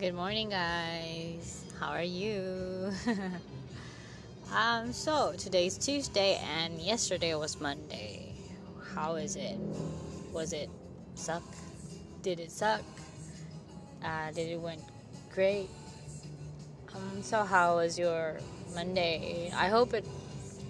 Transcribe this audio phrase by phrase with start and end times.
[0.00, 1.62] Good morning, guys.
[1.78, 2.90] How are you?
[4.50, 8.32] um, so today's Tuesday, and yesterday was Monday.
[8.94, 9.58] How is it?
[10.32, 10.70] Was it
[11.16, 11.42] suck?
[12.22, 12.80] Did it suck?
[14.02, 14.80] Uh, did it went
[15.34, 15.68] great?
[16.96, 18.40] Um, so how was your
[18.74, 19.52] Monday?
[19.54, 20.06] I hope it.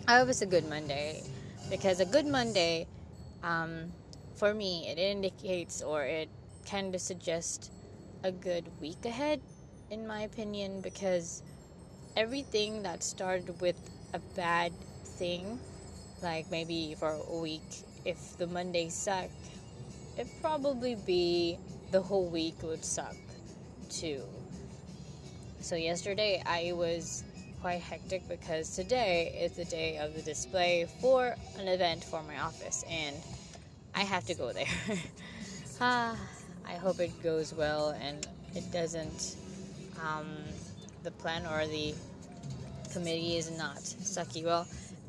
[0.09, 1.23] I hope it's a good Monday,
[1.70, 2.88] because a good Monday,
[3.45, 3.92] um,
[4.34, 6.28] for me, it indicates or it
[6.66, 7.70] kind of suggests
[8.23, 9.41] a good week ahead,
[9.91, 11.42] in my opinion, because
[12.16, 13.77] everything that started with
[14.12, 14.73] a bad
[15.05, 15.59] thing,
[16.23, 17.62] like maybe for a week,
[18.05, 19.30] if the Monday sucked,
[20.16, 21.59] it'd probably be
[21.91, 23.16] the whole week would suck
[23.88, 24.23] too.
[25.60, 27.23] So, yesterday I was
[27.60, 32.38] quite hectic because today is the day of the display for an event for my
[32.41, 33.16] office, and
[33.95, 34.66] I have to go there.
[35.80, 36.16] ah
[36.71, 39.37] I hope it goes well and it doesn't,
[40.01, 40.29] um,
[41.02, 41.95] the plan or the
[42.93, 44.45] committee is not sucky.
[44.45, 44.68] Well,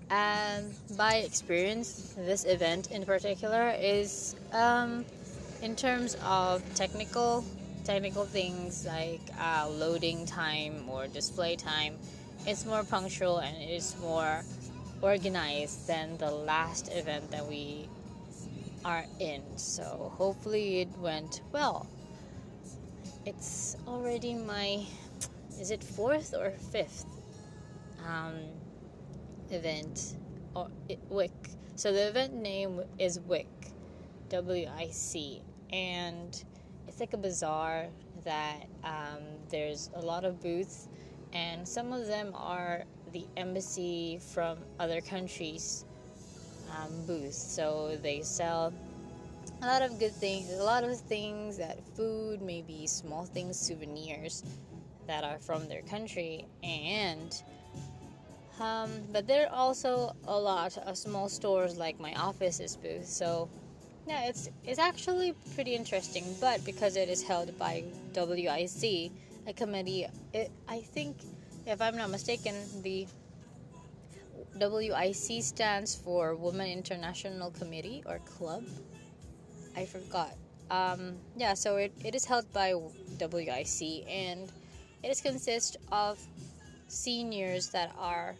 [0.10, 5.06] and by experience, this event in particular is um,
[5.62, 7.46] in terms of technical
[7.84, 11.96] technical things like uh, loading time or display time.
[12.46, 14.42] It's more punctual and it is more
[15.02, 17.88] organized than the last event that we
[18.84, 19.44] are in.
[19.58, 21.88] So hopefully it went well.
[23.26, 24.86] It's already my,
[25.60, 27.06] is it fourth or fifth
[28.08, 28.40] um,
[29.50, 30.16] event
[30.56, 30.70] or
[31.10, 31.32] WIC?
[31.76, 33.48] So the event name is WIC,
[34.30, 36.44] W I C, and
[36.88, 37.88] it's like a bazaar
[38.24, 40.88] that um, there's a lot of booths,
[41.34, 45.86] and some of them are the embassy from other countries
[46.78, 47.32] um.
[47.32, 48.74] So they sell
[49.62, 54.44] a lot of good things, a lot of things that food, maybe small things, souvenirs
[55.08, 57.42] that are from their country, and
[58.60, 63.08] um, but there are also a lot of small stores like my office's booth.
[63.08, 63.50] So
[64.08, 66.24] yeah, it's it's actually pretty interesting.
[66.40, 67.84] But because it is held by
[68.16, 69.12] WIC,
[69.48, 71.18] a committee, it, I think,
[71.66, 73.08] if I'm not mistaken, the
[74.60, 78.64] WIC stands for Women International Committee or Club.
[79.76, 80.36] I forgot.
[80.70, 84.52] Um, yeah, so it, it is held by WIC and
[85.04, 86.20] it is consist of
[86.88, 88.36] seniors that are,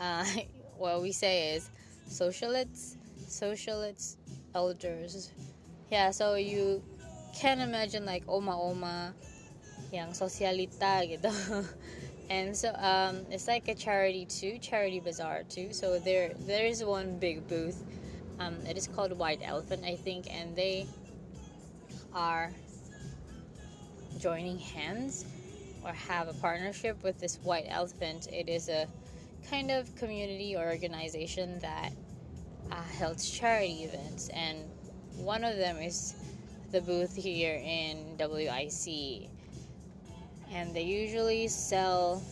[0.00, 0.24] uh,
[0.76, 1.70] what we say is
[2.08, 4.16] socialites, socialites,
[4.54, 5.30] elders.
[5.90, 6.82] Yeah, so you
[7.34, 9.14] can imagine like oma oma,
[9.90, 11.30] yang sosialita gitu.
[12.30, 15.72] and so um, it's like a charity too, charity bazaar too.
[15.72, 17.82] So there there is one big booth.
[18.38, 20.86] Um, it is called White Elephant, I think, and they
[22.14, 22.52] are
[24.18, 25.26] joining hands
[25.84, 28.28] or have a partnership with this White Elephant.
[28.32, 28.86] It is a
[29.50, 31.92] kind of community or organization that
[32.70, 34.58] uh, holds charity events, and
[35.16, 36.14] one of them is
[36.70, 39.28] the booth here in WIC
[40.52, 42.22] and they usually sell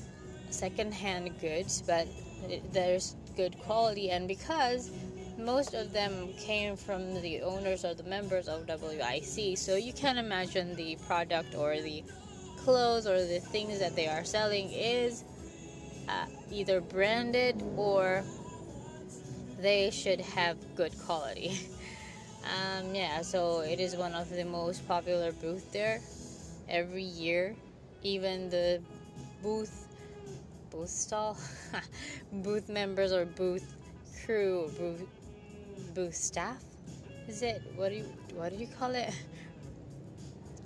[0.50, 2.08] secondhand goods, but
[2.72, 4.10] there's good quality.
[4.10, 4.90] And because
[5.38, 10.18] most of them came from the owners or the members of WIC, so you can
[10.18, 12.02] imagine the product or the
[12.58, 15.24] clothes or the things that they are selling is
[16.08, 18.24] uh, either branded or
[19.60, 21.58] they should have good quality.
[22.44, 26.00] um, yeah, so it is one of the most popular booths there
[26.68, 27.54] every year
[28.02, 28.80] even the
[29.42, 29.86] booth
[30.70, 31.36] booth stall
[32.32, 33.74] booth members or booth
[34.24, 35.06] crew booth,
[35.94, 36.62] booth staff?
[37.26, 38.04] Is it what do you
[38.34, 39.12] what do you call it?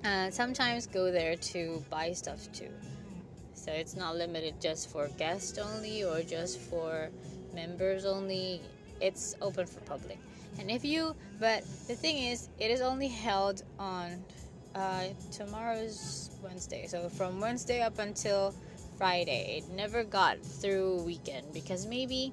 [0.05, 2.69] Uh, sometimes go there to buy stuff too.
[3.55, 7.09] So it's not limited just for guests only or just for
[7.55, 8.61] members only.
[9.01, 10.19] It's open for public.
[10.59, 14.25] And if you but the thing is it is only held on
[14.75, 16.87] uh, tomorrow's Wednesday.
[16.87, 18.55] So from Wednesday up until
[19.03, 19.59] Friday.
[19.59, 22.33] It never got through weekend because maybe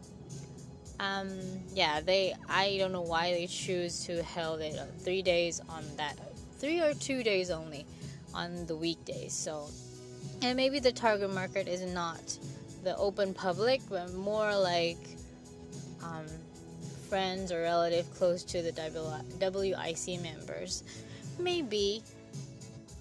[1.00, 1.32] um
[1.74, 6.16] yeah, they I don't know why they choose to held it 3 days on that
[6.60, 7.88] 3 or 2 days only
[8.36, 9.34] on the weekdays.
[9.34, 9.68] So
[10.44, 12.38] and maybe the target market is not
[12.84, 15.04] the open public, but more like
[16.04, 16.28] um,
[17.10, 20.84] friends or relative close to the WIC members.
[21.40, 22.04] Maybe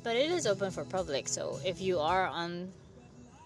[0.08, 1.28] but it is open for public.
[1.28, 2.72] So if you are on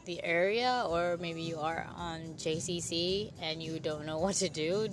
[0.04, 4.88] the area or maybe you are on JCC and you don't know what to do,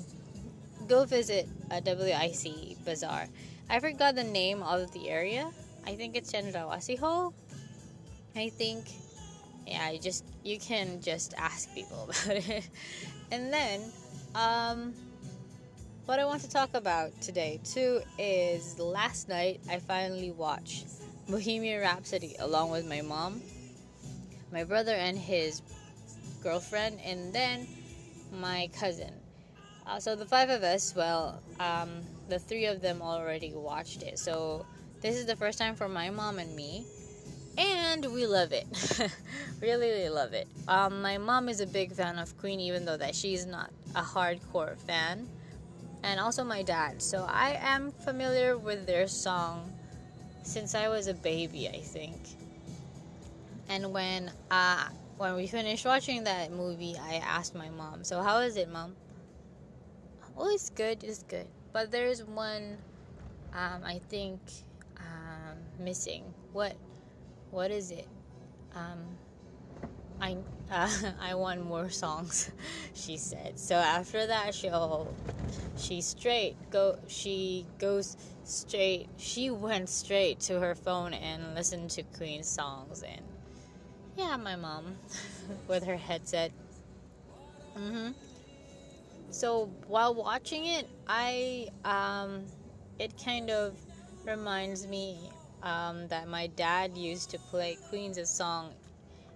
[0.87, 3.27] go visit a WIC bazaar.
[3.69, 5.51] I forgot the name of the area.
[5.85, 7.35] I think it's Cendrawasih Hall.
[8.35, 8.89] I think,
[9.67, 12.67] yeah, you just you can just ask people about it.
[13.29, 13.81] and then,
[14.33, 14.95] um,
[16.07, 20.98] what I want to talk about today too is last night I finally watched
[21.29, 23.41] Bohemian Rhapsody along with my mom,
[24.51, 25.61] my brother and his
[26.41, 27.67] girlfriend, and then
[28.31, 29.13] my cousin.
[29.85, 34.19] Uh, so the five of us, well, um, the three of them already watched it.
[34.19, 34.65] So
[35.01, 36.85] this is the first time for my mom and me
[37.57, 38.65] and we love it
[39.61, 42.97] really really love it um, my mom is a big fan of queen even though
[42.97, 45.27] that she's not a hardcore fan
[46.03, 49.73] and also my dad so i am familiar with their song
[50.43, 52.19] since i was a baby i think.
[53.67, 54.85] And when uh,
[55.17, 58.95] when we finished watching that movie i asked my mom so how is it mom?
[60.37, 61.47] Oh it's good it's good.
[61.71, 62.77] But there's one
[63.53, 64.39] um, i think
[64.99, 66.23] um, missing.
[66.53, 66.75] What
[67.51, 68.07] what is it?
[68.75, 68.99] Um,
[70.21, 70.37] I
[70.71, 70.89] uh,
[71.21, 72.51] I want more songs,
[72.93, 73.59] she said.
[73.59, 75.13] So after that, she'll
[75.77, 82.03] she straight go she goes straight she went straight to her phone and listened to
[82.03, 83.21] Queen songs and
[84.17, 84.97] yeah, my mom
[85.67, 86.51] with her headset.
[87.75, 88.13] Mhm.
[89.31, 92.45] So while watching it, I um
[92.97, 93.77] it kind of
[94.25, 95.17] reminds me
[95.63, 98.71] um, that my dad used to play Queen's song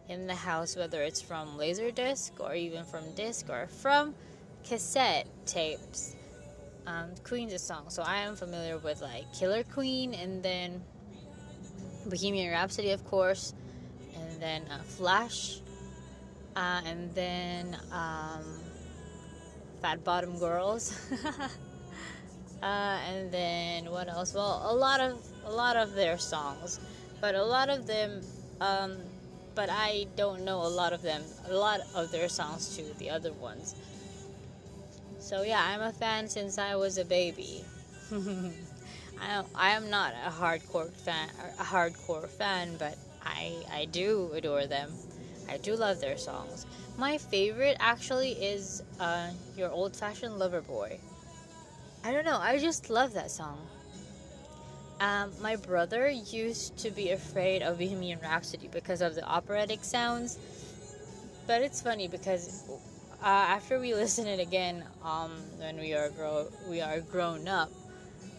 [0.10, 4.14] in the house, whether it's from Laserdisc or even from disc or from
[4.64, 6.16] cassette tapes.
[6.86, 7.86] Um, Queen's song.
[7.90, 10.82] So I am familiar with like Killer Queen and then
[12.06, 13.54] Bohemian Rhapsody, of course,
[14.16, 15.60] and then uh, Flash,
[16.58, 18.44] uh, and then um,
[19.82, 20.94] Fat Bottom Girls.
[22.64, 24.34] Uh, and then what else?
[24.34, 26.80] Well, a lot of a lot of their songs,
[27.20, 28.22] but a lot of them.
[28.62, 28.96] Um,
[29.56, 31.24] but I don't know a lot of them.
[31.48, 32.86] A lot of their songs too.
[32.98, 33.76] The other ones.
[35.20, 37.64] So yeah, I'm a fan since I was a baby.
[39.22, 41.30] I I am not a hardcore fan,
[41.60, 44.92] a hardcore fan, but I I do adore them.
[45.50, 46.66] I do love their songs.
[46.98, 51.00] My favorite actually is uh, "Your Old Fashioned Lover Boy."
[52.04, 52.38] I don't know.
[52.38, 53.60] I just love that song.
[55.00, 60.38] Um, my brother used to be afraid of Bohemian Rhapsody because of the operatic sounds.
[61.46, 62.64] But it's funny because
[63.22, 67.72] uh, after we listen it again, um, when we are grow we are grown up,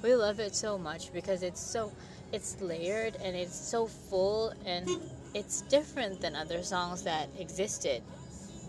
[0.03, 1.93] we love it so much because it's so
[2.33, 4.89] it's layered and it's so full and
[5.35, 8.03] it's different than other songs that existed,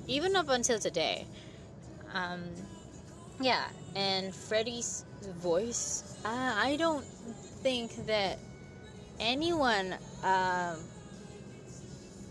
[0.08, 1.26] even up until today.
[2.14, 2.44] Um,
[3.42, 3.66] yeah,
[3.96, 5.06] and Freddie's
[5.40, 7.06] voice, uh, I don't
[7.66, 8.38] think that
[9.20, 10.78] anyone, um,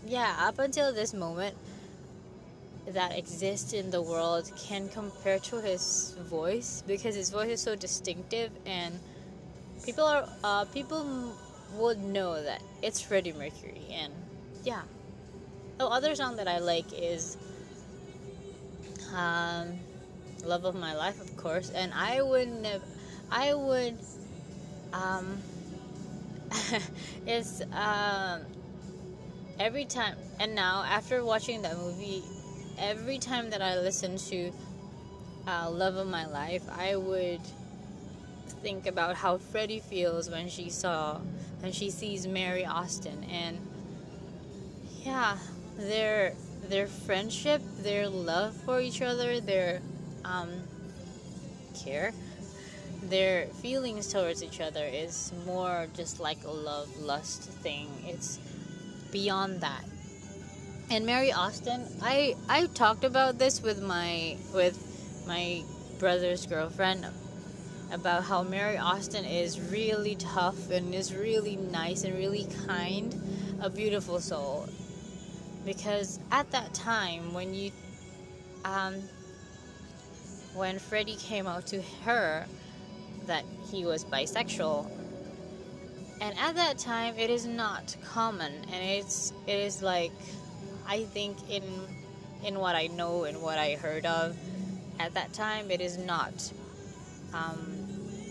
[0.07, 1.57] yeah, up until this moment
[2.87, 7.75] that exists in the world can compare to his voice because his voice is so
[7.75, 8.97] distinctive and
[9.83, 11.35] people are uh, people
[11.73, 14.13] would know that it's Freddie Mercury and
[14.63, 14.83] yeah.
[15.79, 17.35] The other song that I like is
[19.13, 19.79] um,
[20.45, 22.85] love of my life, of course, and I would never,
[23.29, 23.97] I would,
[24.93, 25.37] um,
[27.25, 28.41] it's, um,
[29.59, 32.23] every time, and now after watching that movie,
[32.77, 34.51] every time that I listen to
[35.47, 37.41] uh, Love of My Life, I would
[38.61, 41.19] think about how Freddie feels when she saw,
[41.59, 43.59] when she sees Mary Austin, and
[45.03, 45.37] yeah,
[45.77, 46.33] their
[46.67, 49.81] their friendship, their love for each other, their
[50.23, 50.51] um,
[51.83, 52.13] care.
[53.09, 57.87] Their feelings towards each other is more just like a love lust thing.
[58.05, 58.39] It's
[59.11, 59.85] beyond that.
[60.89, 64.77] And Mary Austin, I I talked about this with my with
[65.27, 65.63] my
[65.99, 67.05] brother's girlfriend
[67.91, 73.15] about how Mary Austin is really tough and is really nice and really kind,
[73.61, 74.67] a beautiful soul.
[75.65, 77.71] Because at that time, when you
[78.63, 78.95] um,
[80.53, 82.45] when Freddie came out to her
[83.27, 84.89] that he was bisexual.
[86.21, 90.13] And at that time, it is not common, and it's it is like,
[90.87, 91.63] I think in
[92.43, 94.37] in what I know and what I heard of,
[94.99, 96.51] at that time, it is not
[97.33, 97.87] um,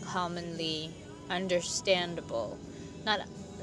[0.06, 0.90] commonly
[1.28, 2.58] understandable.
[3.04, 3.20] Not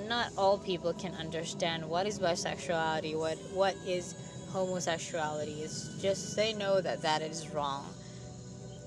[0.08, 4.16] not all people can understand what is bisexuality, what what is
[4.52, 5.64] homosexuality.
[5.64, 7.92] It's just they know that that is wrong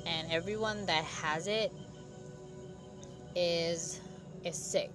[0.07, 1.73] and everyone that has it
[3.35, 4.01] is
[4.45, 4.93] is sick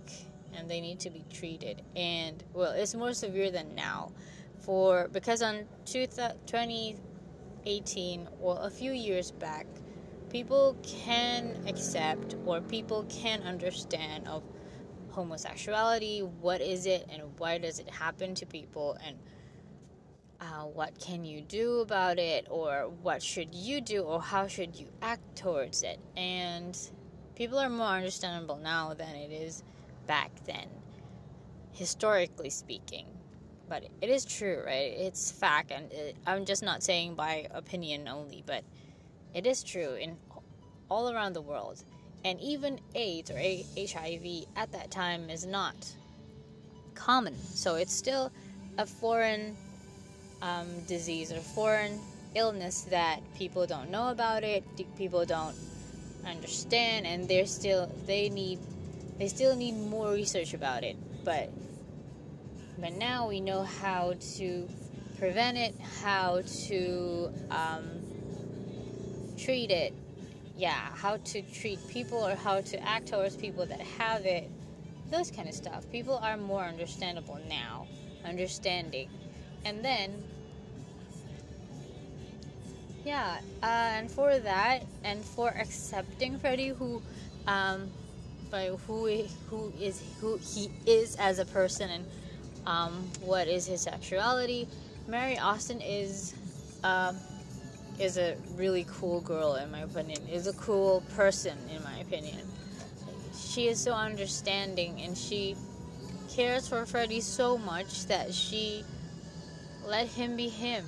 [0.53, 1.81] and they need to be treated.
[1.95, 4.11] And well, it's more severe than now,
[4.59, 9.65] for because on 2018, well, a few years back,
[10.29, 14.43] people can accept or people can understand of
[15.09, 16.21] homosexuality.
[16.41, 19.17] What is it, and why does it happen to people, and
[20.39, 24.73] uh, what can you do about it, or what should you do, or how should
[24.75, 26.77] you act towards it, and
[27.39, 29.63] people are more understandable now than it is
[30.07, 30.67] back then,
[31.71, 33.05] historically speaking.
[33.69, 34.91] But it is true, right?
[34.97, 38.65] It's fact, and it, I'm just not saying by opinion only, but
[39.33, 40.17] it is true in
[40.89, 41.81] all around the world.
[42.25, 45.75] And even AIDS or HIV at that time is not
[46.93, 48.33] common, so it's still
[48.77, 49.55] a foreign
[50.41, 52.01] um, disease or foreign
[52.35, 54.65] illness that people don't know about it,
[54.97, 55.55] people don't
[56.25, 58.59] understand, and they're still they need
[59.17, 60.95] they still need more research about it.
[61.23, 61.51] But
[62.79, 64.69] but now we know how to
[65.17, 67.83] prevent it, how to um,
[69.37, 69.93] treat it.
[70.55, 74.49] Yeah, how to treat people or how to act towards people that have it.
[75.09, 75.89] Those kind of stuff.
[75.91, 77.87] People are more understandable now,
[78.25, 79.09] understanding.
[79.65, 80.23] And then
[83.05, 87.01] yeah, uh, and for that, and for accepting Freddie, who,
[87.47, 87.89] um,
[88.51, 89.07] by who
[89.49, 92.05] who is who he is as a person, and
[92.65, 94.67] um, what is his sexuality,
[95.07, 96.33] Mary Austin is,
[96.83, 97.17] um,
[97.99, 100.21] is a really cool girl in my opinion.
[100.27, 102.39] Is a cool person in my opinion.
[103.35, 105.55] She is so understanding, and she
[106.29, 108.83] cares for Freddie so much that she
[109.85, 110.85] let him be him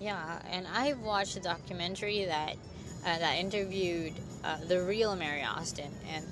[0.00, 2.56] yeah, and I've watched a documentary that
[3.04, 6.24] uh, that interviewed uh, the real Mary Austin and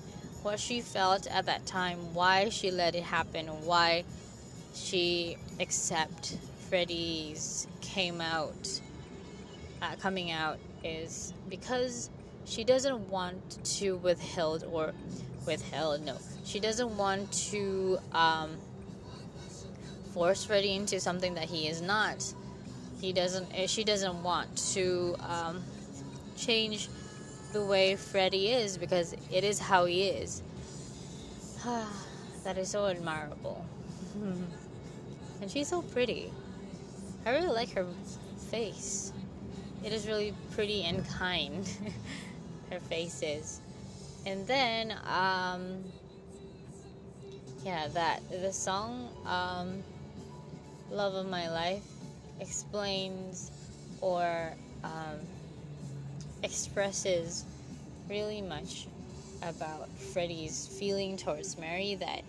[0.43, 4.05] what she felt at that time, why she let it happen, why
[4.75, 8.81] she accept Freddie's came out
[9.83, 12.11] uh, coming out is because
[12.45, 14.93] she doesn't want to withheld or
[15.47, 18.51] withheld no she doesn't want to um,
[20.13, 22.23] force Freddie into something that he is not
[23.00, 25.62] he doesn't eh, she doesn't want to um,
[26.37, 26.88] change
[27.52, 30.43] the way Freddie is because it is how he is.
[32.45, 33.64] that is so admirable.
[35.40, 36.33] and she's so pretty.
[37.25, 37.87] I really like her
[38.50, 39.12] face.
[39.85, 41.69] It is really pretty and kind.
[42.71, 43.61] her face is.
[44.26, 45.85] And then, um,
[47.64, 49.83] yeah, that the song, um,
[50.90, 51.98] "Love of My Life."
[52.40, 53.50] Explains
[54.00, 54.54] or
[54.85, 55.18] um,
[56.42, 57.45] expresses
[58.09, 58.87] really much
[59.42, 62.23] about Freddie's feeling towards Mary that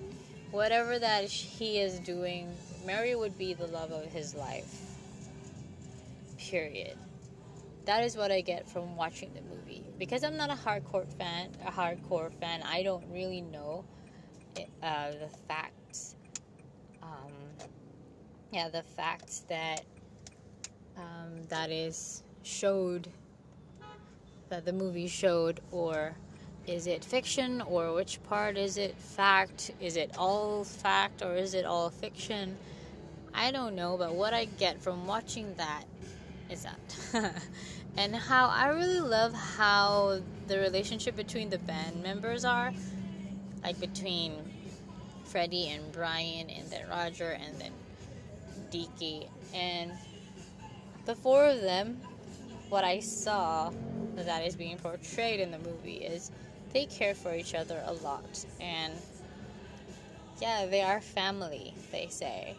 [0.51, 2.53] whatever that he is doing,
[2.85, 4.73] Mary would be the love of his life.
[6.37, 6.97] Period.
[7.85, 9.83] That is what I get from watching the movie.
[9.97, 13.83] Because I'm not a hardcore fan, a hardcore fan, I don't really know
[14.83, 16.15] uh, the facts.
[17.01, 17.31] Um,
[18.51, 19.83] yeah, the facts that
[20.99, 23.07] um, that is showed
[24.49, 26.15] that the movie showed or
[26.67, 29.71] is it fiction or which part is it fact?
[29.79, 32.57] Is it all fact or is it all fiction?
[33.33, 35.83] I don't know but what i get from watching that
[36.49, 37.33] is that.
[37.97, 42.71] And how i really love how the relationship between the band members are.
[43.63, 44.33] Like between
[45.25, 47.71] freddie and brian and then roger and then
[48.71, 49.29] Deke.
[49.53, 49.91] And
[51.09, 51.99] the four of them,
[52.69, 53.71] what I saw
[54.15, 56.29] that is being portrayed in the movie is
[56.71, 58.45] they care for each other a lot.
[58.61, 58.93] And
[60.39, 62.55] yeah, they are family, they say.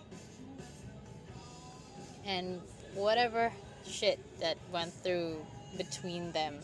[2.27, 2.61] And
[2.95, 3.53] whatever
[3.87, 5.37] shit that went through
[5.77, 6.59] between them,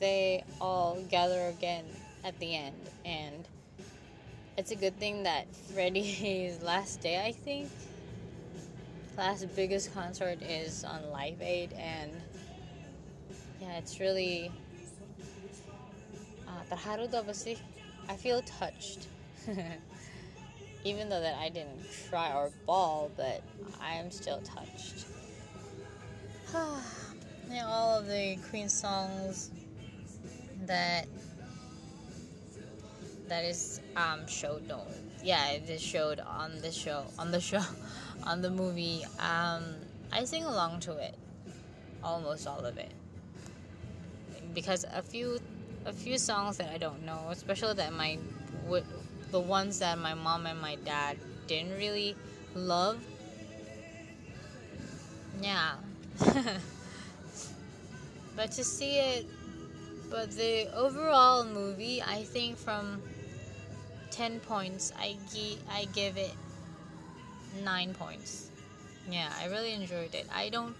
[0.00, 1.84] they all gather again
[2.24, 2.90] at the end.
[3.04, 3.46] And
[4.56, 7.70] it's a good thing that Freddie's last day, I think,
[9.20, 12.10] last biggest concert is on Live Aid, and
[13.60, 14.50] yeah, it's really.
[16.48, 16.74] Uh,
[18.08, 19.08] I feel touched.
[20.84, 23.42] Even though that I didn't cry or bawl, but
[23.82, 25.04] I am still touched.
[27.50, 29.50] yeah, all of the Queen songs
[30.64, 31.06] that
[33.28, 34.84] that is um showed no
[35.22, 37.62] yeah it is showed on the show on the show
[38.24, 39.64] on the movie, um,
[40.12, 41.14] I sing along to it,
[42.02, 42.92] almost all of it,
[44.54, 45.38] because a few
[45.86, 48.18] a few songs that I don't know, especially that my
[49.30, 52.16] the ones that my mom and my dad didn't really
[52.54, 52.98] love.
[55.40, 55.74] Yeah.
[58.36, 59.26] but to see it
[60.10, 63.02] but the overall movie, I think from
[64.10, 66.34] 10 points, I, gi- I give it
[67.64, 68.50] 9 points.
[69.10, 70.26] Yeah, I really enjoyed it.
[70.34, 70.74] I don't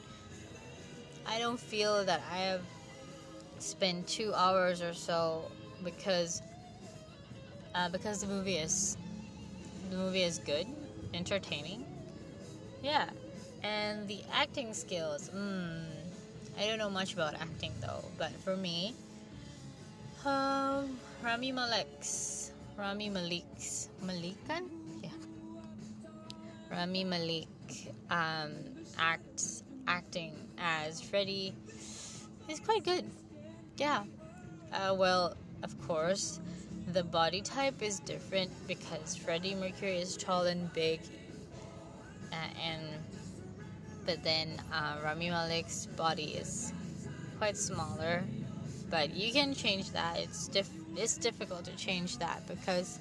[1.26, 2.62] I don't feel that I have
[3.58, 5.44] spent 2 hours or so
[5.84, 6.42] because
[7.74, 8.96] uh, because the movie is
[9.90, 10.66] the movie is good,
[11.14, 11.84] entertaining.
[12.82, 13.08] Yeah.
[13.62, 15.84] And the acting skills, mm,
[16.58, 18.94] I don't know much about acting though, but for me,
[20.24, 24.79] um, Rami Malek's Rami Malik's Malikan?
[26.70, 27.48] Rami Malik
[28.10, 28.52] um,
[28.98, 31.54] acts acting as Freddie
[32.48, 33.04] is quite good.
[33.76, 34.04] Yeah.
[34.72, 36.40] Uh, well, of course,
[36.92, 41.00] the body type is different because Freddie Mercury is tall and big,
[42.32, 42.82] uh, and
[44.06, 46.72] but then uh, Rami Malek's body is
[47.38, 48.22] quite smaller
[48.90, 50.18] but you can change that.
[50.18, 52.98] It's diff- it's difficult to change that because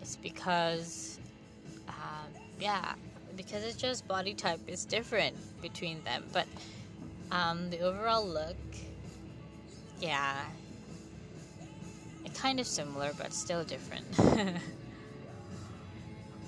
[0.00, 1.11] it's because
[2.60, 2.94] yeah
[3.36, 6.46] because it's just body type is different between them but
[7.30, 8.56] um, the overall look
[10.02, 10.34] yeah.
[12.34, 14.04] Kind of similar but still different.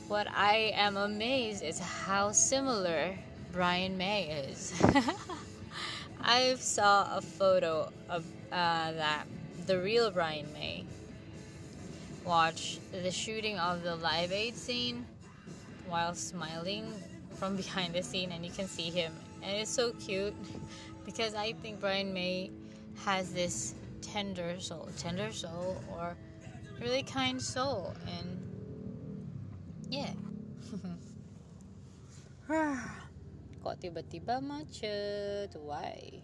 [0.08, 3.16] What i am amazed is how similar
[3.52, 4.75] brian may is.
[6.20, 9.25] I saw a photo of uh, that
[9.66, 10.84] the real Brian May.
[12.25, 15.06] Watch the shooting of the Live Aid scene
[15.88, 16.86] while smiling
[17.36, 19.12] from behind the scene, and you can see him,
[19.42, 20.34] and it's so cute
[21.04, 22.50] because I think Brian May
[23.04, 26.16] has this tender soul, tender soul, or
[26.80, 28.40] really kind soul, and
[29.90, 30.12] yeah.
[33.64, 35.56] kok tiba-tiba macet?
[35.56, 36.20] Why?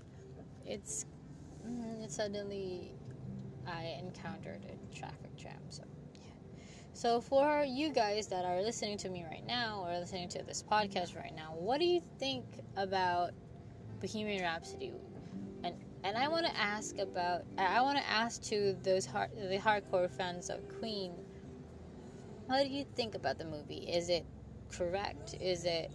[0.68, 1.08] It's
[1.64, 2.92] mm, it suddenly
[3.64, 5.88] I encountered a traffic jam so
[7.00, 10.62] so for you guys that are listening to me right now or listening to this
[10.70, 12.44] podcast right now what do you think
[12.76, 13.30] about
[14.00, 14.92] Bohemian Rhapsody?
[15.64, 19.58] And and I want to ask about I want to ask to those hard, the
[19.58, 21.12] hardcore fans of Queen
[22.46, 23.86] what do you think about the movie?
[23.88, 24.26] Is it
[24.70, 25.36] correct?
[25.40, 25.90] Is it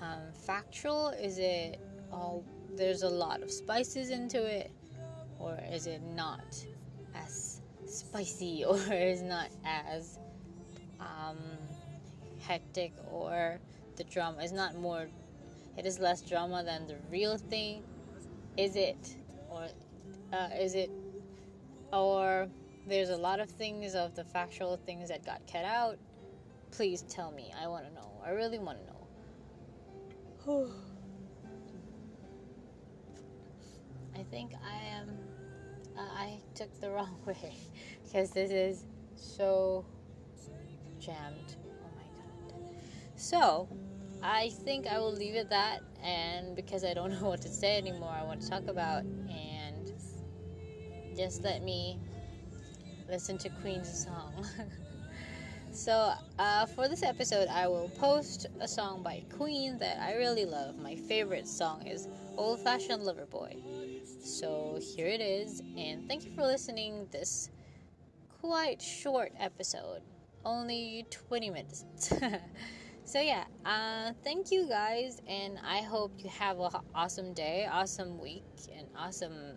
[0.00, 1.08] um, factual?
[1.10, 1.78] Is it
[2.12, 2.42] oh,
[2.76, 4.72] there's a lot of spices into it,
[5.38, 6.40] or is it not
[7.14, 7.45] as
[7.96, 10.18] spicy, or is not as
[11.00, 11.38] um,
[12.40, 13.58] hectic, or
[13.96, 15.08] the drama is not more?
[15.76, 17.82] It is less drama than the real thing.
[18.56, 19.16] Is it,
[19.50, 19.66] or
[20.32, 20.90] uh, is it,
[21.92, 22.48] or
[22.86, 25.98] there's a lot of things of the factual things that got cut out?
[26.70, 27.52] Please tell me.
[27.60, 28.10] I want to know.
[28.24, 30.68] I really want to know.
[34.18, 35.35] I think I am.
[35.96, 37.54] Uh, I took the wrong way
[38.04, 38.84] because this is
[39.16, 39.84] so
[41.00, 41.56] jammed.
[41.82, 42.62] Oh my god.
[43.16, 43.68] So,
[44.22, 47.78] I think I will leave it that, and because I don't know what to say
[47.78, 49.90] anymore, I want to talk about, and
[51.16, 51.98] just let me
[53.08, 54.46] listen to Queen's song.
[55.76, 60.46] So, uh, for this episode, I will post a song by Queen that I really
[60.46, 60.78] love.
[60.78, 63.54] My favorite song is Old Fashioned Lover Boy.
[64.22, 67.50] So, here it is, and thank you for listening this
[68.40, 70.02] quite short episode.
[70.44, 71.84] Only 20 minutes.
[73.04, 78.20] so, yeah, uh, thank you guys, and I hope you have an awesome day, awesome
[78.20, 78.44] week,
[78.76, 79.56] and awesome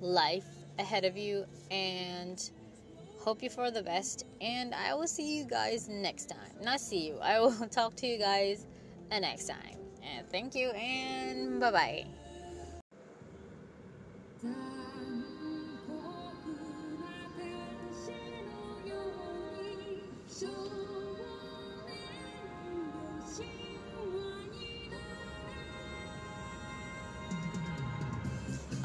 [0.00, 0.46] life
[0.78, 1.44] ahead of you.
[1.70, 2.38] And
[3.18, 6.62] hope you for the best, and I will see you guys next time.
[6.62, 8.66] Not see you, I will talk to you guys
[9.10, 9.76] next time.
[10.02, 12.25] And thank you, and bye bye.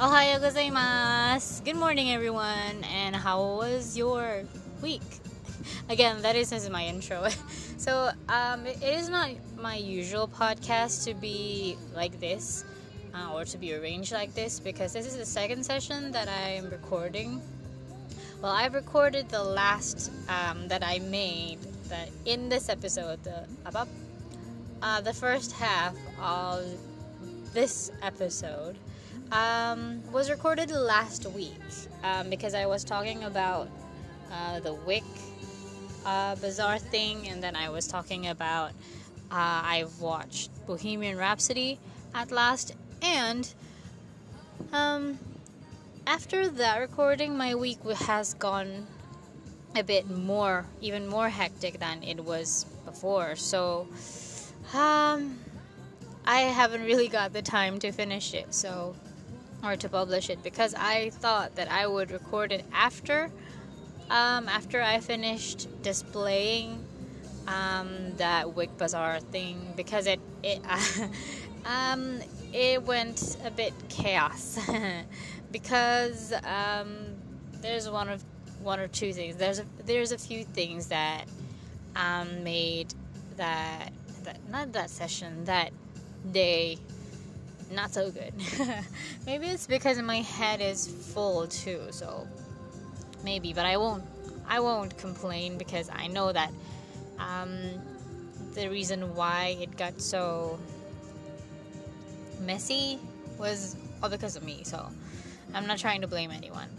[0.02, 1.63] Ohayo gozaimasu.
[1.63, 4.45] Good morning, everyone, and how was your
[4.82, 5.06] week?
[5.89, 7.28] Again, that is, is my intro.
[7.78, 9.30] so, um, it is not
[9.62, 12.65] my usual podcast to be like this
[13.13, 16.50] uh, or to be arranged like this because this is the second session that I
[16.52, 17.41] am recording.
[18.41, 23.88] Well, I've recorded the last um, that I made that in this episode, the about
[24.82, 26.65] uh, the first half of
[27.54, 28.78] this episode
[29.32, 31.54] um, was recorded last week
[32.04, 33.69] um, because I was talking about
[34.32, 35.04] uh, the WIC
[36.06, 38.71] uh, Bazaar thing, and then I was talking about
[39.32, 41.80] uh, I've watched Bohemian Rhapsody
[42.13, 43.53] at last, and
[44.71, 45.19] um,
[46.07, 48.87] after that recording, my week has gone
[49.75, 53.35] a bit more, even more hectic than it was before.
[53.35, 53.87] So,
[54.73, 55.39] um,
[56.25, 58.95] I haven't really got the time to finish it, so
[59.63, 63.31] or to publish it because I thought that I would record it after,
[64.09, 66.83] um, after I finished displaying
[67.47, 70.61] um, that WIC Bazaar thing because it it
[71.65, 72.19] um,
[72.53, 74.59] it went a bit chaos
[75.51, 76.95] because um,
[77.61, 78.23] there's one of
[78.61, 79.35] one or two things.
[79.35, 81.25] There's a, there's a few things that
[81.95, 82.93] um, made
[83.37, 83.91] that
[84.23, 85.71] that not that session that
[86.31, 86.77] day
[87.71, 88.33] not so good.
[89.25, 91.81] maybe it's because my head is full too.
[91.91, 92.27] So
[93.23, 94.03] maybe, but I won't.
[94.47, 96.51] I won't complain because I know that
[97.19, 97.57] um,
[98.53, 100.59] the reason why it got so
[102.41, 102.99] messy
[103.38, 104.62] was all because of me.
[104.63, 104.88] So
[105.54, 106.69] I'm not trying to blame anyone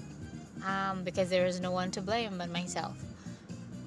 [0.66, 2.96] um, because there is no one to blame but myself.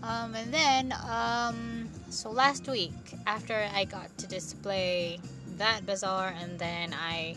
[0.04, 2.94] Um, and then, um, so last week,
[3.26, 5.20] after I got to display
[5.58, 7.36] that bazaar, and then I,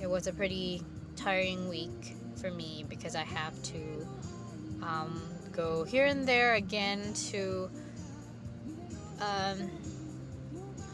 [0.00, 0.82] it was a pretty
[1.16, 4.06] tiring week for me because I have to
[4.82, 5.20] um,
[5.52, 7.68] go here and there again to
[9.20, 9.70] um,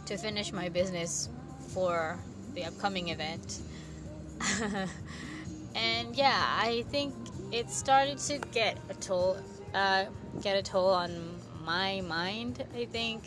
[0.07, 1.29] to finish my business
[1.77, 2.19] for
[2.55, 3.61] the upcoming event.
[5.75, 7.13] and yeah, I think
[7.53, 9.37] it started to get a toll,
[9.75, 10.07] uh,
[10.41, 11.37] get a toll on
[11.67, 12.65] my mind.
[12.75, 13.25] I think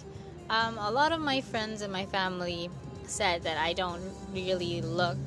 [0.50, 2.72] um, a lot of my friends and my family
[3.06, 4.02] said that I don't
[4.34, 5.18] really look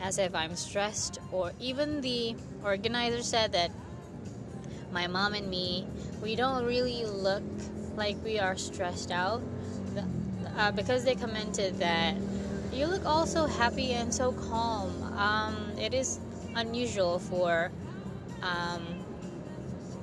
[0.00, 3.72] as if I'm stressed, or even the organizer said that
[4.92, 5.84] my mom and me,
[6.22, 7.42] we don't really look
[7.96, 9.42] like we are stressed out
[10.60, 12.14] uh, because they commented that
[12.72, 14.90] you look also happy and so calm.
[15.16, 16.20] Um, it is
[16.54, 17.70] unusual for
[18.42, 18.82] um,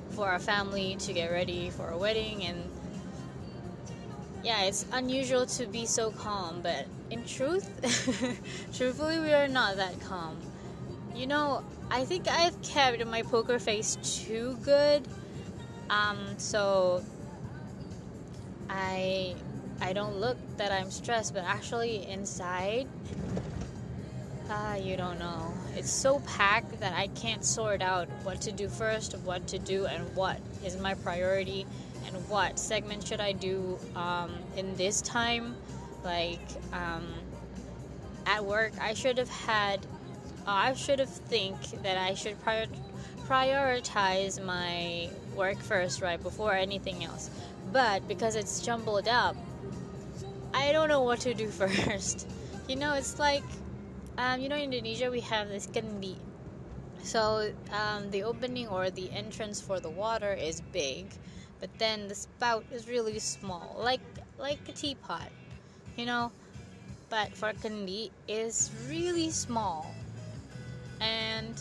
[0.10, 2.64] for our family to get ready for a wedding and
[4.44, 7.68] yeah, it's unusual to be so calm, but in truth,
[8.74, 10.38] truthfully, we are not that calm.
[11.14, 15.06] You know, I think I've kept my poker face too good.
[15.90, 17.04] Um, so
[18.70, 19.36] I
[19.82, 22.88] I don't look that I'm stressed, but actually inside,
[24.50, 25.54] ah, uh, you don't know.
[25.76, 29.86] It's so packed that I can't sort out what to do first, what to do,
[29.86, 31.66] and what is my priority,
[32.06, 35.56] and what segment should I do um, in this time.
[36.04, 36.42] Like
[36.74, 37.08] um,
[38.26, 39.86] at work, I should have had
[40.48, 42.68] I should have think that I should prior-
[43.28, 47.30] prioritize my work first, right, before anything else.
[47.74, 49.36] But because it's jumbled up,
[50.58, 52.28] I don't know what to do first.
[52.68, 53.46] You know, it's like,
[54.18, 56.18] um, you know, in Indonesia we have this kendi.
[57.04, 61.14] So um, the opening or the entrance for the water is big,
[61.62, 64.02] but then the spout is really small, like
[64.40, 65.30] like a teapot,
[65.96, 66.32] you know.
[67.10, 69.86] But for kendi is really small
[71.00, 71.54] and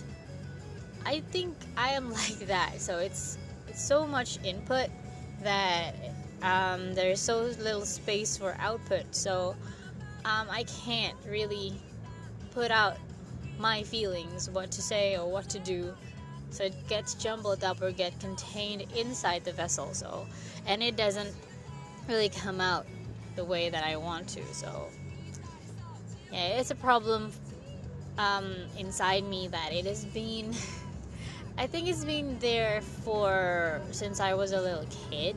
[1.04, 2.80] I think I am like that.
[2.80, 3.36] So it's
[3.68, 4.88] it's so much input
[5.44, 5.94] that
[6.42, 9.14] um, there's so little space for output.
[9.14, 9.54] So
[10.24, 11.72] um, I can't really
[12.52, 12.96] put out
[13.58, 15.94] my feelings, what to say or what to do.
[16.50, 19.92] So it gets jumbled up or get contained inside the vessel.
[19.94, 20.26] So
[20.66, 21.34] and it doesn't
[22.08, 22.86] really come out
[23.34, 24.44] the way that I want to.
[24.54, 24.88] So
[26.32, 27.32] yeah, it's a problem
[28.18, 30.54] um, inside me that it has been
[31.58, 35.36] I think it's been there for since I was a little kid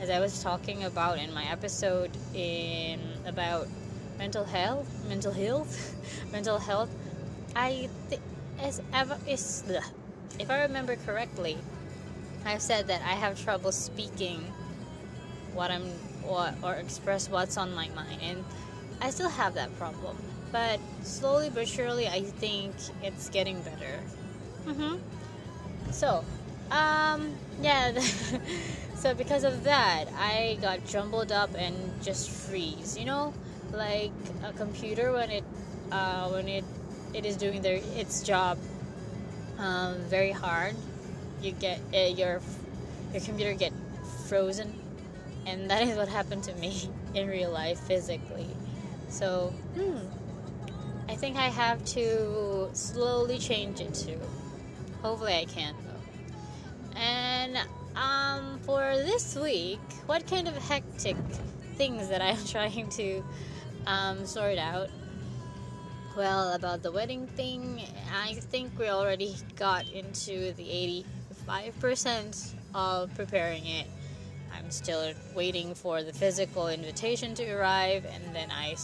[0.00, 3.68] as I was talking about in my episode in about
[4.18, 5.94] mental health mental health
[6.32, 6.90] mental health
[7.54, 8.22] I think
[8.60, 9.64] as ever is
[10.38, 11.58] if I remember correctly
[12.44, 14.52] I've said that I have trouble speaking
[15.52, 15.88] what I'm
[16.22, 18.44] what or express what's on my mind and
[19.00, 20.16] I still have that problem
[20.52, 24.00] but slowly but surely, I think it's getting better.
[24.66, 24.96] Mm-hmm.
[25.90, 26.24] So,
[26.70, 27.98] um, yeah.
[28.96, 32.96] so because of that, I got jumbled up and just freeze.
[32.98, 33.34] You know,
[33.72, 34.12] like
[34.44, 35.44] a computer when it
[35.92, 36.64] uh, when it
[37.14, 38.58] it is doing their its job
[39.58, 40.74] um, very hard.
[41.42, 42.40] You get uh, your
[43.12, 43.72] your computer get
[44.26, 44.74] frozen,
[45.46, 48.48] and that is what happened to me in real life physically.
[49.08, 49.98] So, hmm,
[51.08, 54.18] I think I have to slowly change it to.
[55.02, 55.74] Hopefully, I can.
[56.96, 57.58] And
[57.94, 61.16] um, for this week, what kind of hectic
[61.76, 63.22] things that I'm trying to
[63.86, 64.88] um, sort out?
[66.16, 71.04] Well, about the wedding thing, I think we already got into the
[71.46, 73.86] 85% of preparing it.
[74.54, 78.76] I'm still waiting for the physical invitation to arrive, and then I,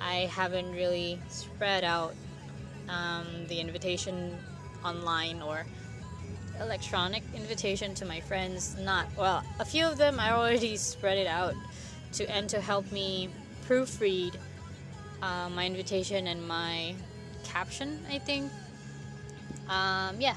[0.00, 2.14] I haven't really spread out
[2.88, 4.38] um, the invitation
[4.84, 5.66] online or
[6.60, 8.76] electronic invitation to my friends.
[8.78, 11.54] Not well, a few of them I already spread it out
[12.14, 13.28] to and to help me
[13.66, 14.36] proofread
[15.22, 16.94] uh, my invitation and my
[17.44, 18.00] caption.
[18.10, 18.50] I think.
[19.68, 20.36] Um, yeah.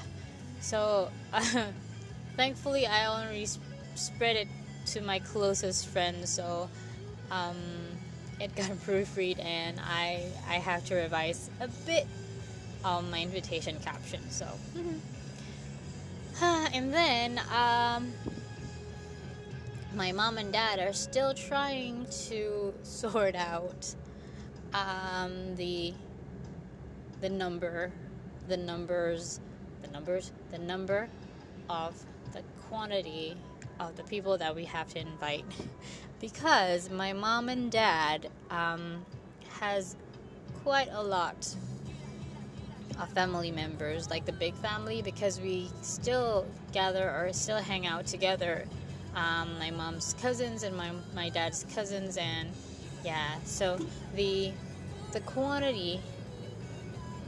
[0.60, 1.64] So uh,
[2.36, 3.62] thankfully, I only sp-
[3.94, 4.48] spread it
[4.86, 6.30] to my closest friends.
[6.30, 6.68] So.
[7.30, 7.56] Um,
[8.40, 12.06] it got proofread and I I have to revise a bit
[12.84, 14.20] on my invitation caption.
[14.30, 14.46] So,
[16.40, 18.12] and then um,
[19.94, 23.94] my mom and dad are still trying to sort out
[24.74, 25.92] um, the
[27.20, 27.92] the number,
[28.48, 29.38] the numbers,
[29.80, 31.08] the numbers, the number
[31.70, 31.94] of
[32.32, 33.36] the quantity
[33.78, 35.44] of the people that we have to invite,
[36.20, 39.06] because my mom and dad um,
[39.60, 39.94] has
[40.64, 41.54] quite a lot
[43.00, 48.06] of family members, like the big family, because we still gather or still hang out
[48.06, 48.64] together.
[49.14, 52.48] Um, my mom's cousins and my my dad's cousins, and
[53.04, 53.78] yeah, so
[54.14, 54.52] the
[55.12, 56.00] the quantity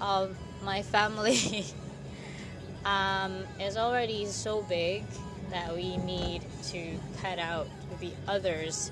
[0.01, 1.67] of my family
[2.85, 5.05] um, is already so big
[5.51, 7.69] that we need to cut out
[8.01, 8.91] the others,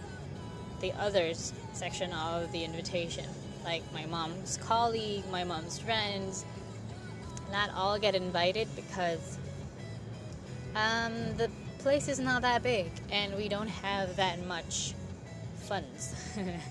[0.81, 3.27] the others section of the invitation,
[3.65, 6.45] like my mom's colleague, my mom's friends,
[7.53, 9.39] not all get invited because
[10.75, 14.95] um, the place is not that big and we don't have that much
[15.57, 16.15] funds.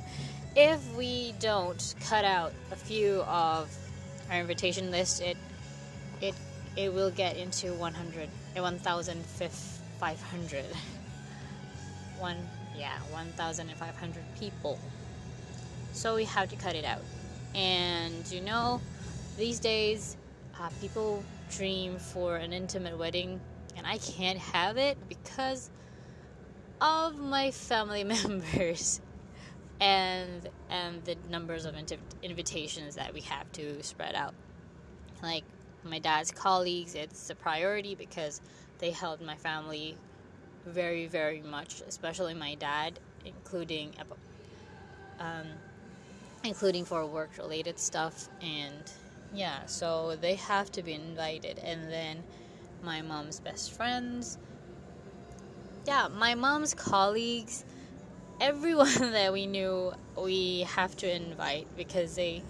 [0.56, 3.74] if we don't cut out a few of
[4.30, 5.38] our invitation list, it
[6.20, 6.36] it
[6.76, 10.66] it will get into 100 1,500.
[12.20, 12.38] One
[12.78, 14.80] yeah, 1,500 people.
[15.94, 17.02] So we have to cut it out.
[17.54, 18.82] And you know,
[19.38, 20.16] these days
[20.62, 23.40] uh, people dream for an intimate wedding,
[23.76, 25.70] and I can't have it because
[26.80, 29.02] of my family members
[29.80, 31.76] and and the numbers of
[32.22, 34.34] invitations that we have to spread out.
[35.24, 35.44] Like
[35.84, 38.42] my dad's colleagues, it's a priority because
[38.80, 39.98] they helped my family
[40.66, 43.94] very very much, especially my dad, including
[45.20, 45.48] um,
[46.44, 48.92] including for work related stuff and
[49.34, 51.60] yeah, so they have to be invited.
[51.60, 52.24] And then
[52.84, 54.38] my mom's best friends.
[55.88, 57.64] Yeah, my mom's colleagues.
[58.40, 62.44] Everyone that we knew, we have to invite because they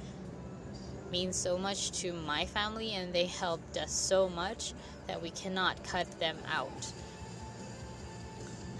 [1.11, 4.73] mean so much to my family and they helped us so much
[5.07, 6.93] that we cannot cut them out.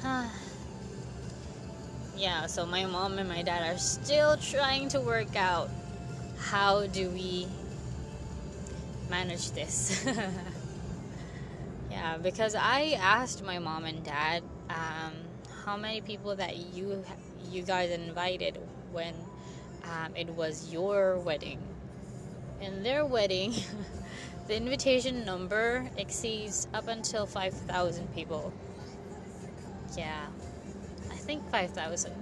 [2.18, 5.70] yeah, so my mom and my dad are still trying to work out
[6.40, 7.48] how do we
[9.12, 10.04] manage this.
[11.92, 15.14] yeah, because I asked my mom and dad um,
[15.66, 17.04] how many people that you
[17.52, 18.58] you guys invited
[18.92, 19.14] when
[19.84, 21.60] um, it was your wedding.
[22.62, 23.54] In their wedding,
[24.48, 28.54] the invitation number exceeds up until 5,000 people.
[29.98, 30.28] Yeah,
[31.12, 32.14] I think 5,000.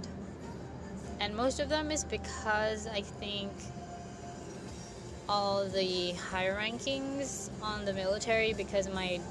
[1.20, 3.52] And most of them is because I think
[5.30, 9.22] all the high rankings on the military because my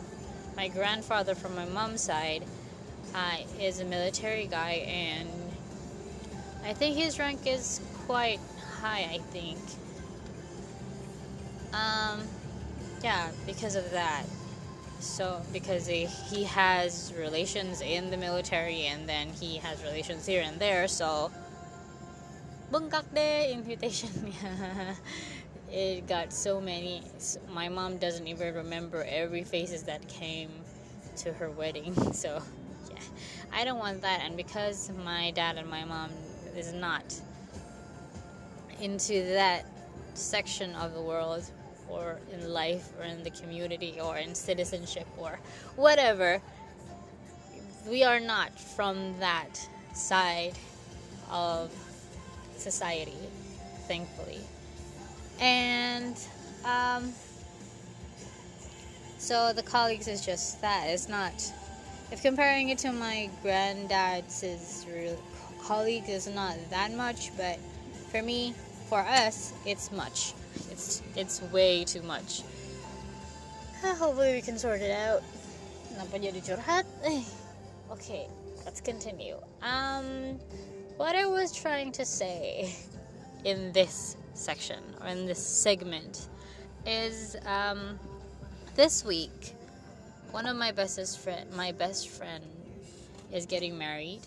[0.57, 2.45] my grandfather from my mom's side
[3.15, 5.29] uh, is a military guy and
[6.65, 8.39] I think his rank is quite
[8.81, 9.59] high I think.
[11.73, 12.23] Um
[13.03, 14.25] yeah because of that.
[15.01, 20.43] So because he, he has relations in the military and then he has relations here
[20.43, 21.31] and there so
[22.71, 24.11] bengkak deh invitation
[25.71, 27.03] it got so many
[27.53, 30.51] my mom doesn't even remember every faces that came
[31.17, 32.43] to her wedding so
[32.91, 32.99] yeah.
[33.53, 36.11] I don't want that and because my dad and my mom
[36.57, 37.15] is not
[38.81, 39.67] into that
[40.15, 41.45] section of the world
[41.89, 45.39] or in life or in the community or in citizenship or
[45.77, 46.41] whatever
[47.89, 49.61] we are not from that
[49.95, 50.55] side
[51.31, 51.71] of
[52.57, 53.13] society
[53.87, 54.41] thankfully
[55.41, 56.17] and
[56.65, 57.13] um,
[59.19, 60.87] so the colleagues is just that.
[60.89, 61.53] It's not.
[62.11, 64.87] If comparing it to my granddad's
[65.63, 67.37] colleagues, is not that much.
[67.37, 67.59] But
[68.11, 68.55] for me,
[68.89, 70.33] for us, it's much.
[70.71, 72.43] It's it's way too much.
[73.83, 75.23] Hopefully, we can sort it out.
[77.91, 78.29] Okay,
[78.67, 79.35] let's continue.
[79.63, 80.39] Um,
[80.99, 82.75] what I was trying to say
[83.45, 86.29] in this section or in this segment
[86.87, 87.99] is um,
[88.75, 89.55] this week
[90.31, 92.45] one of my bestest friend my best friend
[93.33, 94.21] is getting married.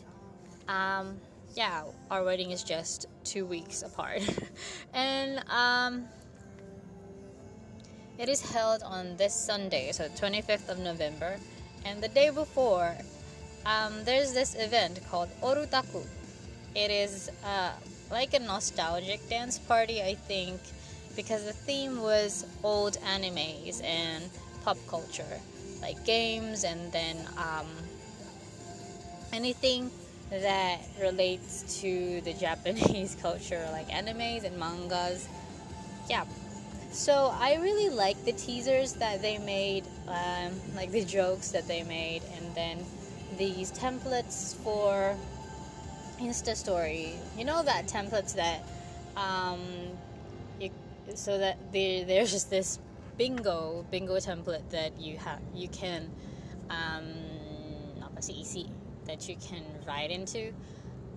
[0.67, 1.17] Um,
[1.55, 4.21] yeah our wedding is just two weeks apart.
[4.93, 6.05] And um,
[8.19, 11.37] it is held on this sunday so 25th of november.
[11.85, 12.95] And the day before
[13.65, 16.05] um, there's this event called orutaku.
[16.75, 17.71] It is uh,
[18.11, 20.59] like a nostalgic dance party, I think,
[21.15, 24.23] because the theme was old animes and
[24.63, 25.39] pop culture,
[25.81, 27.67] like games and then um,
[29.33, 29.89] anything
[30.29, 35.27] that relates to the Japanese culture, like animes and mangas.
[36.09, 36.25] Yeah.
[36.91, 41.83] So I really like the teasers that they made, um, like the jokes that they
[41.83, 42.85] made, and then
[43.37, 45.15] these templates for
[46.21, 47.13] Insta story.
[47.35, 48.63] You know that templates that
[49.17, 49.59] um,
[50.59, 50.69] you,
[51.15, 52.79] so that there, there's just this
[53.17, 56.09] bingo bingo template that you have you can
[56.69, 57.13] um,
[58.29, 58.69] easy
[59.05, 60.53] that you can write into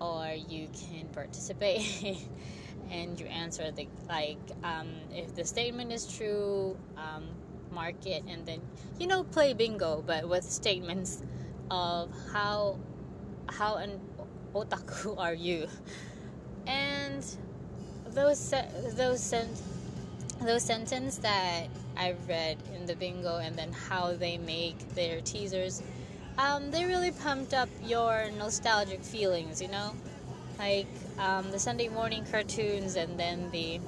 [0.00, 2.16] or you can participate
[2.90, 7.24] and you answer the like um, if the statement is true um,
[7.70, 8.60] mark it and then
[8.98, 11.22] you know play bingo but with statements
[11.70, 12.78] of how
[13.48, 14.00] how and
[14.54, 15.66] otaku are you?
[16.66, 17.24] And
[18.06, 19.54] those se- those sen-
[20.40, 25.82] those sentences that I read in the bingo and then how they make their teasers,
[26.38, 29.92] um, they really pumped up your nostalgic feelings, you know,
[30.58, 30.86] like
[31.18, 33.80] um, the Sunday morning cartoons and then the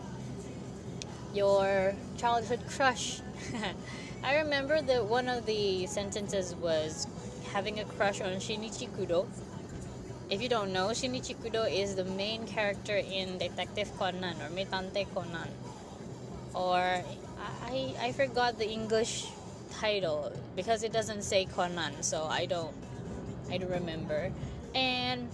[1.34, 3.20] your childhood crush.
[4.24, 7.06] I remember that one of the sentences was
[7.52, 9.26] having a crush on Shinichi Kudo
[10.28, 15.06] if you don't know, Shinichi Kudo is the main character in Detective Conan or Meitantei
[15.14, 15.48] Conan.
[16.54, 17.04] Or
[17.62, 19.26] I I forgot the English
[19.70, 22.74] title because it doesn't say Conan, so I don't
[23.50, 24.32] I don't remember.
[24.74, 25.28] And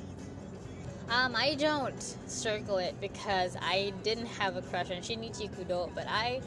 [1.09, 6.07] um, I don't circle it because I didn't have a crush on Shinichi Kudo, but
[6.09, 6.41] I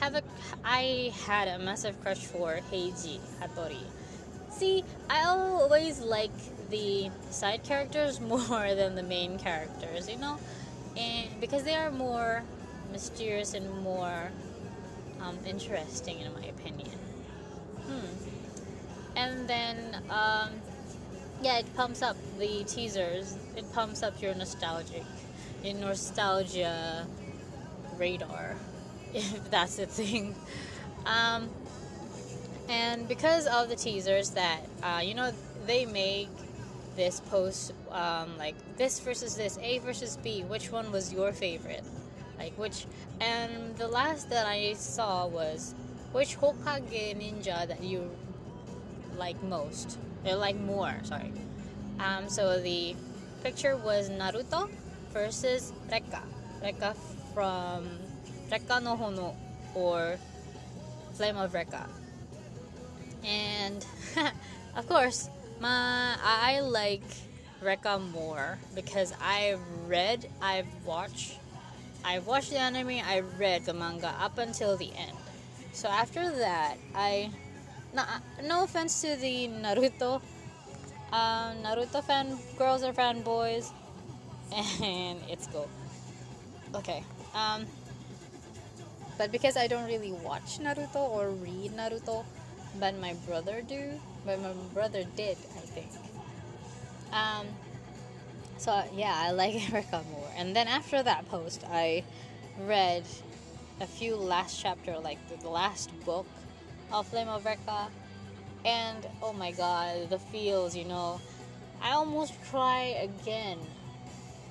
[0.00, 0.22] have a
[0.64, 3.84] I had a massive crush for Heiji Hattori.
[4.50, 6.32] See, I always like
[6.70, 10.38] the side characters more than the main characters, you know,
[10.96, 12.42] and because they are more
[12.92, 14.30] mysterious and more
[15.20, 16.90] um, interesting, in my opinion.
[17.86, 19.16] Hmm.
[19.16, 20.50] And then, um,
[21.42, 23.36] yeah, it pumps up the teasers.
[23.56, 25.04] It pumps up your nostalgic,
[25.62, 27.06] your nostalgia
[27.96, 28.56] radar,
[29.14, 30.34] if that's the thing.
[31.06, 31.48] Um,
[32.68, 35.32] and because of the teasers that uh, you know
[35.66, 36.28] they make
[36.98, 41.84] this post um, like this versus this a versus b which one was your favorite?
[42.36, 42.86] Like which
[43.20, 45.74] and the last that i saw was
[46.12, 48.10] which hokage ninja that you
[49.16, 51.32] like most or like more sorry.
[52.00, 52.94] Um, so the
[53.42, 54.68] picture was naruto
[55.14, 56.22] versus rekka.
[56.62, 56.96] Rekka
[57.32, 57.86] from
[58.50, 59.34] rekka no hono
[59.74, 60.18] or
[61.14, 61.86] flame of rekka.
[63.24, 63.86] And
[64.76, 65.30] of course
[65.60, 67.02] my I like
[67.62, 71.38] Rekka more because I've read, I've watched,
[72.04, 75.16] I've watched the anime, I read the manga up until the end.
[75.72, 77.30] So after that, I
[77.94, 78.02] no,
[78.44, 80.20] no offense to the Naruto,
[81.12, 83.70] um, Naruto fan girls or fanboys,
[84.52, 85.68] and it's cool.
[86.74, 87.02] Okay,
[87.34, 87.66] um,
[89.16, 92.24] but because I don't really watch Naruto or read Naruto,
[92.78, 93.98] but my brother do,
[94.28, 95.88] but my brother did, I think.
[97.14, 97.46] Um,
[98.58, 100.28] so yeah, I like Rekka more.
[100.36, 102.04] And then after that post, I
[102.60, 103.04] read
[103.80, 106.26] a few last chapter, like the last book
[106.92, 107.88] of Flame of Rekka,
[108.66, 111.22] and oh my god, the feels, you know,
[111.80, 113.56] I almost cry again,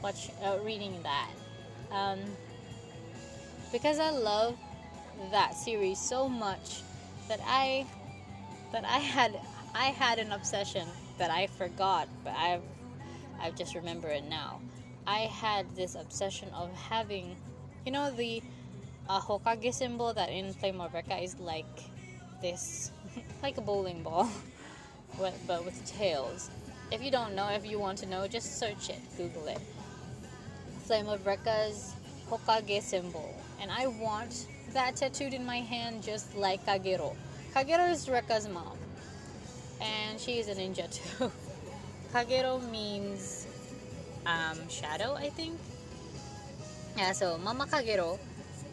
[0.01, 1.31] watch uh, reading that,
[1.91, 2.19] um,
[3.71, 4.57] because I love
[5.29, 6.81] that series so much
[7.27, 7.85] that I
[8.71, 9.39] that I had
[9.73, 10.87] I had an obsession
[11.17, 12.61] that I forgot, but I've
[13.39, 14.59] I've just remember it now.
[15.05, 17.35] I had this obsession of having,
[17.85, 18.41] you know, the
[19.09, 21.65] a Hokage symbol that in Flame of Recca is like
[22.41, 22.91] this,
[23.43, 24.29] like a bowling ball,
[25.19, 26.49] but with tails.
[26.91, 29.59] If you don't know, if you want to know, just search it, Google it.
[30.83, 31.93] Flame of Recca's
[32.29, 33.33] Hokage symbol.
[33.61, 37.15] And I want that tattooed in my hand just like Kagero.
[37.53, 38.77] Kagero is Rekka's mom.
[39.81, 41.31] And she is a ninja too.
[42.13, 43.47] Kagero means
[44.25, 45.59] um, shadow, I think.
[46.97, 48.13] Yeah, so Mama Kagero,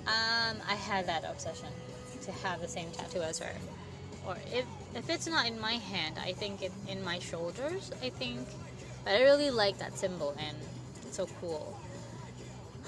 [0.07, 1.69] um, I had that obsession
[2.23, 3.55] to have the same tattoo as her.
[4.27, 7.91] Or if if it's not in my hand, I think it in my shoulders.
[8.03, 8.49] I think,
[9.05, 10.57] but I really like that symbol and
[11.07, 11.79] it's so cool.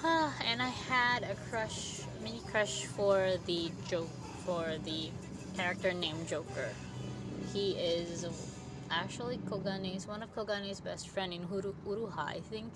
[0.05, 4.09] and I had a crush, mini crush for the joke
[4.47, 5.11] for the
[5.57, 6.71] character named Joker.
[7.57, 8.27] He is
[8.91, 9.97] actually Kogane.
[9.97, 12.71] Kogane's one of Kogane's best friend in Huru, Uruha, I think,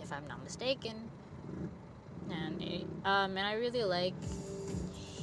[0.00, 1.10] if I'm not mistaken.
[2.30, 2.62] And
[3.04, 4.14] um, and I really like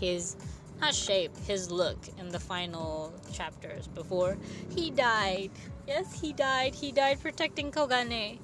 [0.01, 0.35] his
[0.81, 4.37] not shape, his look in the final chapters before
[4.75, 5.51] he died.
[5.87, 6.75] Yes, he died.
[6.75, 8.39] He died protecting Kogane.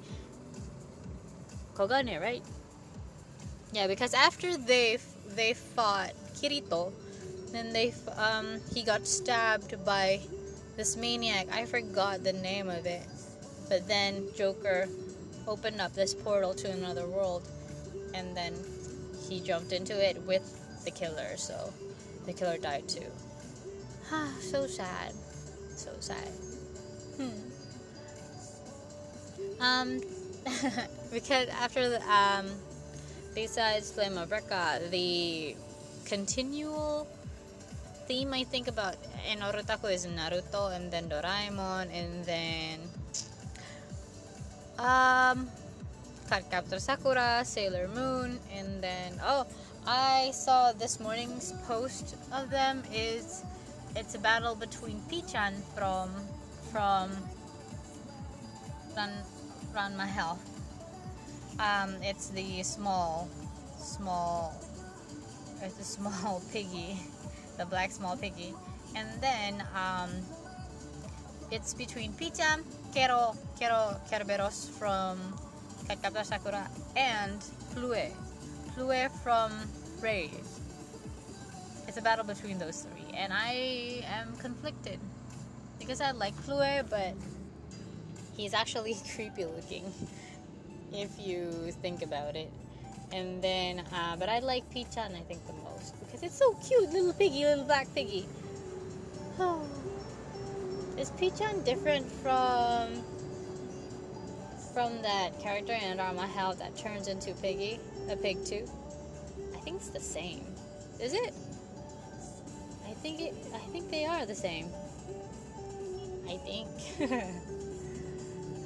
[1.74, 2.42] Kogane, right?
[3.74, 4.96] Yeah, because after they
[5.26, 6.90] they fought Kirito,
[7.52, 10.20] then they um he got stabbed by
[10.78, 11.48] this maniac.
[11.52, 13.02] I forgot the name of it.
[13.68, 14.88] But then Joker
[15.46, 17.46] opened up this portal to another world
[18.14, 18.54] and then
[19.28, 20.44] he jumped into it with
[20.84, 21.72] the killer, so
[22.26, 23.10] the killer died too.
[24.10, 25.12] Ah, so sad.
[25.74, 26.28] So sad.
[27.16, 27.30] Hmm.
[29.60, 30.00] Um
[31.12, 32.46] because after the um
[33.34, 35.56] besides Flame of Recca, the
[36.06, 37.08] continual
[38.08, 38.96] theme I think about
[39.30, 42.80] in Otaku is Naruto and then Doraemon and then
[44.78, 45.46] um
[46.28, 49.46] Cardcaptor Sakura, Sailor Moon, and then oh,
[49.86, 53.44] I saw this morning's post of them is
[53.96, 56.10] it's a battle between P-chan from
[56.72, 57.10] from
[58.96, 59.12] Ran
[59.74, 60.38] Ranma Half.
[61.58, 63.28] Um, it's the small,
[63.78, 64.54] small,
[65.62, 67.00] it's a small piggy,
[67.58, 68.54] the black small piggy,
[68.94, 70.10] and then um,
[71.50, 75.18] it's between P-chan, Kero, Kero Kerberos from
[75.86, 77.44] Cardcaptor Sakura and
[77.74, 78.08] Plue.
[78.74, 79.52] Plue from
[80.00, 80.46] Rave.
[81.86, 85.00] It's a battle between those three, and I am conflicted
[85.78, 87.14] because I like Plue, but
[88.36, 89.84] he's actually creepy looking
[90.92, 92.50] if you think about it.
[93.10, 95.67] And then, uh, but I like P-chan, I think, the most
[96.20, 98.26] because it's so cute, little piggy, little black piggy.
[99.38, 99.62] Oh.
[100.96, 103.02] Is P-chan different from
[104.74, 108.68] from that character in Half that turns into Piggy, a pig too?
[109.54, 110.44] I think it's the same.
[111.00, 111.32] Is it?
[112.88, 113.34] I think it.
[113.54, 114.68] I think they are the same.
[116.28, 116.68] I think.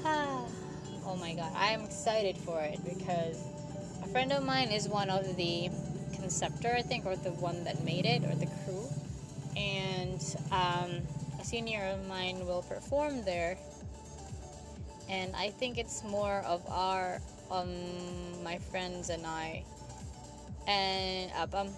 [0.04, 0.44] Ah.
[1.06, 3.38] oh my god, I am excited for it because
[4.02, 5.70] a friend of mine is one of the
[6.22, 8.86] conceptor, I think, or the one that made it, or the crew,
[9.58, 10.22] and
[10.54, 11.02] um,
[11.40, 13.58] a senior of mine will perform there.
[15.10, 17.20] And I think it's more of our
[17.50, 17.74] um
[18.42, 19.64] my friends and I.
[20.66, 21.68] And um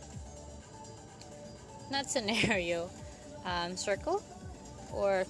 [1.90, 2.90] not scenario
[3.45, 4.22] um circle
[4.92, 5.24] or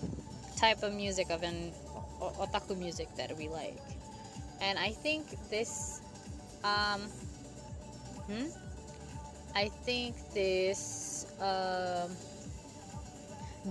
[0.59, 1.73] type of music of an
[2.21, 3.79] otaku music that we like.
[4.61, 6.03] And I think this
[6.65, 7.09] um
[8.27, 8.64] hmm
[9.55, 12.11] I think this um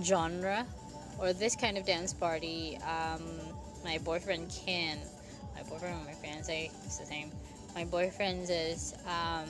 [0.02, 0.66] genre
[1.18, 3.22] or this kind of dance party um
[3.84, 4.98] my boyfriend can.
[5.54, 7.30] My boyfriend and my fiance it's the same.
[7.74, 9.48] My boyfriend is um,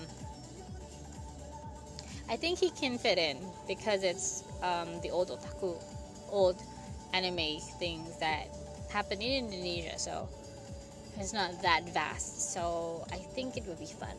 [2.28, 5.76] I think he can fit in because it's um, the old otaku,
[6.30, 6.62] old
[7.12, 8.48] anime things that
[8.90, 9.98] happen in Indonesia.
[9.98, 10.28] So
[11.18, 12.52] it's not that vast.
[12.52, 14.16] So I think it would be fun.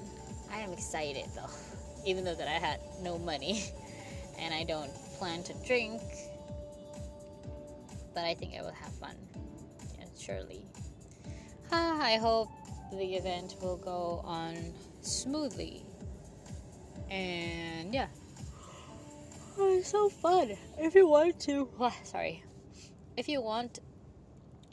[0.52, 1.50] I am excited though,
[2.06, 3.64] even though that I had no money
[4.40, 6.02] and I don't plan to drink.
[8.14, 9.16] But I think I will have fun
[10.26, 10.66] surely.
[11.72, 12.50] Ah, I hope
[12.92, 14.56] the event will go on
[15.02, 15.86] smoothly.
[17.10, 18.08] And yeah.
[19.58, 20.58] Oh, it's so fun.
[20.78, 22.44] If you want to, oh, sorry.
[23.18, 23.80] If you want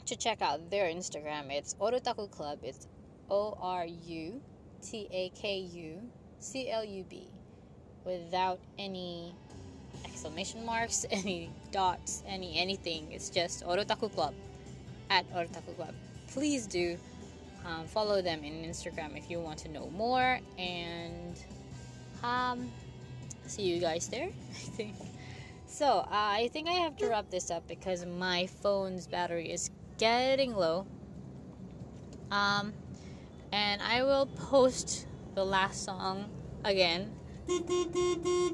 [0.05, 2.59] to check out their Instagram, it's Orutaku Club.
[2.63, 2.87] It's
[3.29, 4.41] O R U
[4.81, 6.01] T A K U
[6.43, 7.27] C L U B
[8.05, 9.33] without any
[10.05, 13.11] exclamation marks, any dots, any anything.
[13.11, 14.33] It's just Orutaku Club
[15.09, 15.95] at Orutaku Club.
[16.27, 16.97] Please do
[17.65, 20.39] um, follow them in Instagram if you want to know more.
[20.57, 21.37] And
[22.23, 22.71] Um,
[23.45, 24.29] see you guys there.
[24.51, 24.95] I think.
[25.67, 29.69] So uh, I think I have to wrap this up because my phone's battery is
[29.97, 30.85] getting low.
[32.31, 32.73] Um,
[33.51, 36.29] and I will post the last song
[36.63, 37.11] again.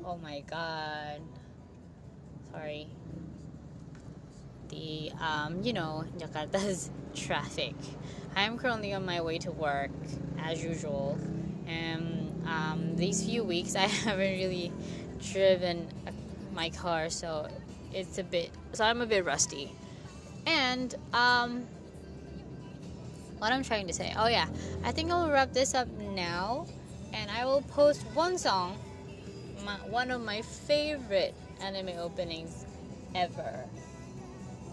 [0.05, 1.21] Oh my god.
[2.51, 2.87] Sorry.
[4.69, 7.75] The um, you know, Jakarta's traffic.
[8.35, 9.91] I'm currently on my way to work
[10.39, 11.17] as usual,
[11.67, 14.71] and um, these few weeks I haven't really
[15.31, 15.87] driven
[16.53, 17.47] my car, so
[17.93, 18.51] it's a bit.
[18.73, 19.73] So I'm a bit rusty,
[20.45, 21.65] and um,
[23.39, 24.13] what I'm trying to say.
[24.17, 24.47] Oh yeah,
[24.83, 26.67] I think I'll wrap this up now,
[27.13, 28.77] and I will post one song,
[29.65, 32.65] my, one of my favorite anime openings
[33.15, 33.65] ever.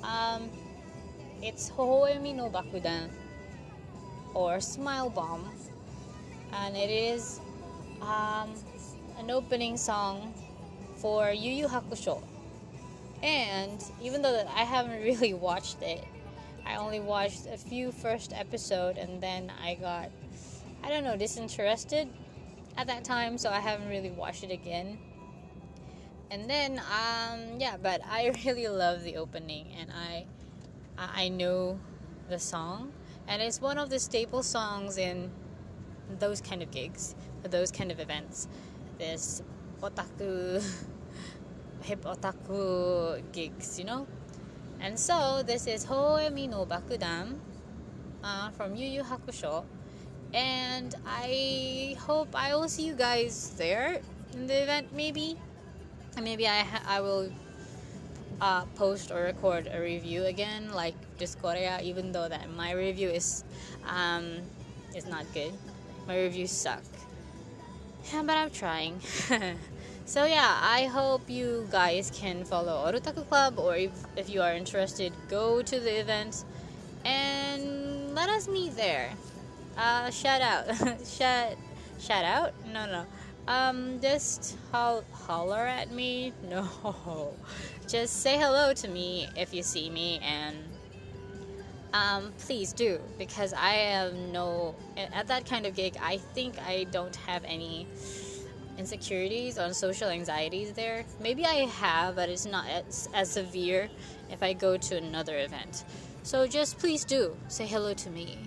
[0.02, 0.50] Um,
[1.42, 3.08] it's Hohoemi no Bakudan
[4.34, 5.48] or Smile Bomb,
[6.52, 7.40] and it is
[8.02, 8.52] um,
[9.18, 10.34] an opening song
[10.96, 12.22] for Yu Yu Hakusho.
[13.22, 16.04] And even though I haven't really watched it,
[16.66, 20.10] I only watched a few first episode and then I got
[20.82, 22.08] I don't know disinterested
[22.76, 24.98] at that time, so I haven't really watched it again.
[26.30, 30.26] And then um yeah, but I really love the opening and I
[30.98, 31.78] I know
[32.28, 32.92] the song
[33.28, 35.30] and it's one of the staple songs in
[36.18, 37.14] those kind of gigs,
[37.44, 38.48] those kind of events.
[38.98, 39.42] This
[39.80, 40.62] otaku
[41.82, 44.06] hip otaku gigs, you know?
[44.80, 47.36] And so this is Hoemi no Bakudan
[48.22, 49.64] uh, from Yu Yu Hakusho.
[50.34, 54.00] And I hope I will see you guys there
[54.34, 55.38] in the event, maybe.
[56.20, 57.30] Maybe I, ha- I will
[58.40, 60.94] uh, post or record a review again, like
[61.40, 63.44] Korea, even though that my review is
[63.88, 64.42] um,
[64.94, 65.52] is not good.
[66.06, 66.84] My reviews suck.
[68.12, 69.00] Yeah, but I'm trying.
[70.06, 74.54] So yeah, I hope you guys can follow Orutaku Club or if, if you are
[74.54, 76.44] interested, go to the event
[77.04, 79.10] and let us meet there.
[79.76, 80.66] Uh, shout out.
[81.04, 81.56] shout,
[81.98, 82.52] shout out?
[82.72, 83.04] No, no.
[83.48, 86.32] Um, just ho- holler at me?
[86.48, 87.34] No.
[87.88, 90.56] Just say hello to me if you see me and
[91.92, 95.96] um, please do because I have no at that kind of gig.
[96.00, 97.88] I think I don't have any
[98.78, 101.04] insecurities on social anxieties there.
[101.20, 103.88] Maybe I have, but it's not as, as severe
[104.30, 105.84] if I go to another event.
[106.22, 108.38] So just please do say hello to me.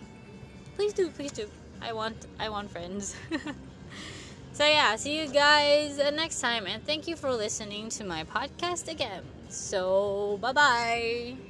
[0.76, 1.50] Please do, please do.
[1.82, 3.16] I want I want friends.
[4.54, 8.90] so yeah, see you guys next time and thank you for listening to my podcast
[8.90, 9.24] again.
[9.50, 11.49] So bye-bye.